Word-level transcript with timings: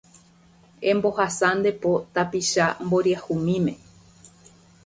Embohasa 0.91 1.49
nde 1.57 1.71
po 1.81 1.91
tapicha 2.15 2.65
mboriahumíme 2.85 3.73